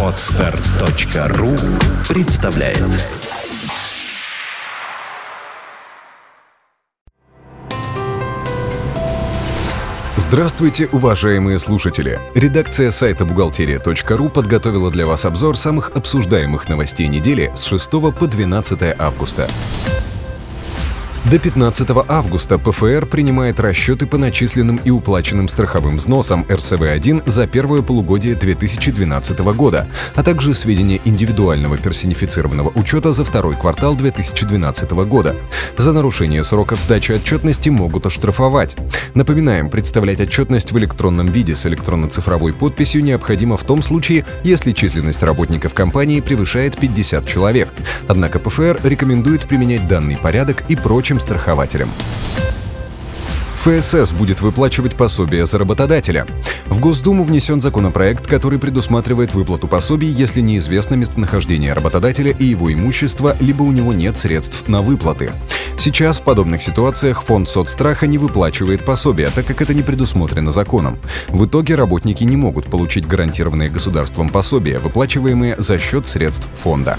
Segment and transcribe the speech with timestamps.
[0.00, 1.56] Отстар.ру
[2.08, 2.78] представляет
[10.16, 12.20] Здравствуйте, уважаемые слушатели!
[12.36, 18.94] Редакция сайта бухгалтерия.ру подготовила для вас обзор самых обсуждаемых новостей недели с 6 по 12
[18.98, 19.48] августа.
[21.30, 27.80] До 15 августа ПФР принимает расчеты по начисленным и уплаченным страховым взносам РСВ-1 за первое
[27.80, 35.34] полугодие 2012 года, а также сведения индивидуального персонифицированного учета за второй квартал 2012 года.
[35.78, 38.76] За нарушение сроков сдачи отчетности могут оштрафовать.
[39.14, 45.22] Напоминаем, представлять отчетность в электронном виде с электронно-цифровой подписью необходимо в том случае, если численность
[45.22, 47.70] работников компании превышает 50 человек.
[48.08, 51.88] Однако ПФР рекомендует применять данный порядок и прочим нашим страхователям.
[53.64, 56.26] ФСС будет выплачивать пособие за работодателя.
[56.66, 63.34] В Госдуму внесен законопроект, который предусматривает выплату пособий, если неизвестно местонахождение работодателя и его имущество,
[63.40, 65.32] либо у него нет средств на выплаты.
[65.78, 70.98] Сейчас в подобных ситуациях фонд соцстраха не выплачивает пособия, так как это не предусмотрено законом.
[71.28, 76.98] В итоге работники не могут получить гарантированные государством пособия, выплачиваемые за счет средств фонда.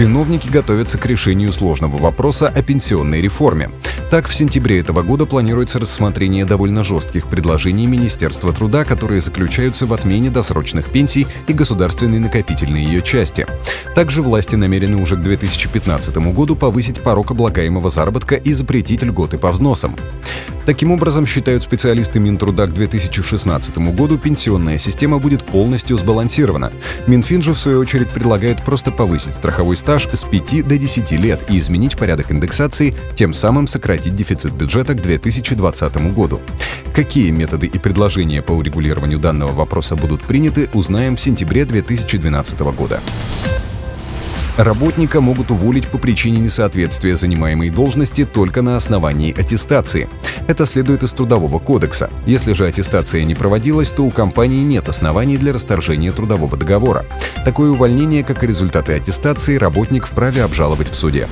[0.00, 3.70] Чиновники готовятся к решению сложного вопроса о пенсионной реформе.
[4.10, 9.92] Так, в сентябре этого года планируется рассмотрение довольно жестких предложений Министерства труда, которые заключаются в
[9.92, 13.46] отмене досрочных пенсий и государственной накопительной ее части.
[13.94, 19.52] Также власти намерены уже к 2015 году повысить порог облагаемого заработка и запретить льготы по
[19.52, 19.96] взносам.
[20.66, 26.72] Таким образом, считают специалисты Минтруда к 2016 году пенсионная система будет полностью сбалансирована.
[27.06, 31.40] Минфин же, в свою очередь, предлагает просто повысить страховой стаж с 5 до 10 лет
[31.48, 36.40] и изменить порядок индексации, тем самым сократить дефицит бюджета к 2020 году.
[36.94, 43.00] Какие методы и предложения по урегулированию данного вопроса будут приняты, узнаем в сентябре 2012 года.
[44.56, 50.08] Работника могут уволить по причине несоответствия занимаемой должности только на основании аттестации.
[50.48, 52.10] Это следует из Трудового кодекса.
[52.26, 57.06] Если же аттестация не проводилась, то у компании нет оснований для расторжения трудового договора.
[57.44, 61.26] Такое увольнение, как и результаты аттестации, работник вправе обжаловать в суде.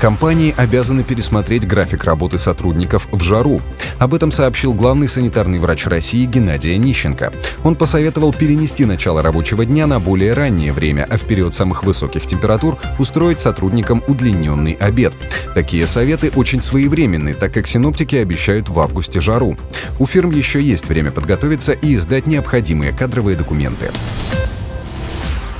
[0.00, 3.60] Компании обязаны пересмотреть график работы сотрудников в жару.
[3.98, 7.32] Об этом сообщил главный санитарный врач России Геннадий Онищенко.
[7.64, 12.26] Он посоветовал перенести начало рабочего дня на более раннее время, а в период самых высоких
[12.26, 15.14] температур устроить сотрудникам удлиненный обед.
[15.54, 19.56] Такие советы очень своевременны, так как синоптики обещают в августе жару.
[19.98, 23.90] У фирм еще есть время подготовиться и издать необходимые кадровые документы.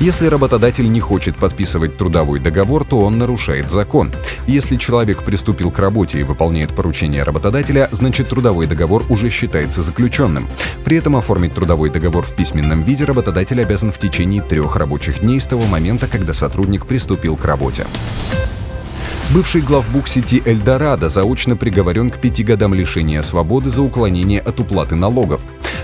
[0.01, 4.13] Если работодатель не хочет подписывать трудовой договор, то он нарушает закон.
[4.47, 10.49] Если человек приступил к работе и выполняет поручение работодателя, значит трудовой договор уже считается заключенным.
[10.85, 15.41] При этом оформить трудовой договор в письменном виде работодатель обязан в течение трех рабочих дней
[15.41, 17.85] с того момента, когда сотрудник приступил к работе.
[19.35, 24.95] Бывший главбух сети «Эльдорадо» заочно приговорен к пяти годам лишения свободы за уклонение от уплаты
[24.95, 25.43] налогов.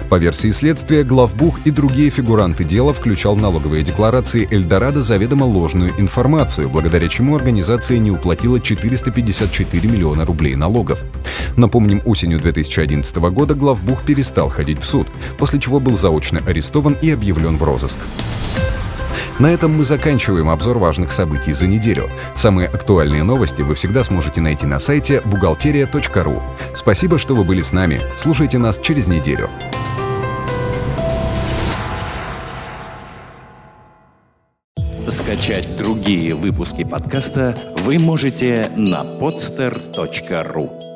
[0.09, 5.93] По версии следствия, главбух и другие фигуранты дела включал в налоговые декларации «Эльдорадо» заведомо ложную
[5.99, 11.05] информацию, благодаря чему организация не уплатила 454 миллиона рублей налогов.
[11.59, 15.07] Напомним, осенью 2011 года главбух перестал ходить в суд,
[15.37, 17.99] после чего был заочно арестован и объявлен в розыск.
[19.39, 22.09] На этом мы заканчиваем обзор важных событий за неделю.
[22.37, 26.43] Самые актуальные новости вы всегда сможете найти на сайте бухгалтерия.ру.
[26.75, 28.03] Спасибо, что вы были с нами.
[28.17, 29.51] Слушайте нас через неделю.
[35.09, 40.94] Скачать другие выпуски подкаста вы можете на podster.ru